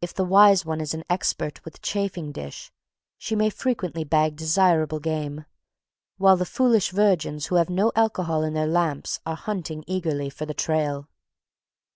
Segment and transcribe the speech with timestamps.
[0.00, 2.72] If the wise one is an expert with the chafing dish,
[3.16, 5.44] she may frequently bag desirable game,
[6.18, 10.44] while the foolish virgins who have no alcohol in their lamps are hunting eagerly for
[10.44, 11.08] the trail.